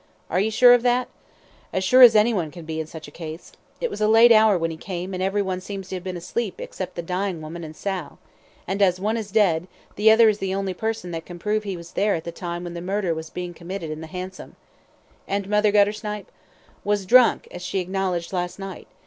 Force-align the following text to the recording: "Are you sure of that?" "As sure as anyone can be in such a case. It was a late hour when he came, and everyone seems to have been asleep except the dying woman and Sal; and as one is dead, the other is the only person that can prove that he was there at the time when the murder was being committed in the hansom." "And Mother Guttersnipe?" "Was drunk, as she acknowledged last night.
"Are 0.31 0.39
you 0.39 0.49
sure 0.49 0.73
of 0.73 0.81
that?" 0.81 1.09
"As 1.71 1.83
sure 1.83 2.01
as 2.01 2.15
anyone 2.15 2.49
can 2.49 2.65
be 2.65 2.79
in 2.79 2.87
such 2.87 3.07
a 3.07 3.11
case. 3.11 3.51
It 3.79 3.91
was 3.91 4.01
a 4.01 4.07
late 4.07 4.31
hour 4.31 4.57
when 4.57 4.71
he 4.71 4.75
came, 4.77 5.13
and 5.13 5.21
everyone 5.21 5.61
seems 5.61 5.89
to 5.89 5.95
have 5.95 6.03
been 6.03 6.17
asleep 6.17 6.59
except 6.59 6.95
the 6.95 7.03
dying 7.03 7.39
woman 7.39 7.63
and 7.63 7.75
Sal; 7.75 8.17
and 8.67 8.81
as 8.81 8.99
one 8.99 9.15
is 9.15 9.29
dead, 9.29 9.67
the 9.97 10.09
other 10.09 10.27
is 10.27 10.39
the 10.39 10.55
only 10.55 10.73
person 10.73 11.11
that 11.11 11.27
can 11.27 11.37
prove 11.37 11.61
that 11.61 11.69
he 11.69 11.77
was 11.77 11.91
there 11.91 12.15
at 12.15 12.23
the 12.23 12.31
time 12.31 12.63
when 12.63 12.73
the 12.73 12.81
murder 12.81 13.13
was 13.13 13.29
being 13.29 13.53
committed 13.53 13.91
in 13.91 14.01
the 14.01 14.07
hansom." 14.07 14.55
"And 15.27 15.47
Mother 15.47 15.71
Guttersnipe?" 15.71 16.31
"Was 16.83 17.05
drunk, 17.05 17.47
as 17.51 17.61
she 17.61 17.77
acknowledged 17.77 18.33
last 18.33 18.57
night. 18.57 18.87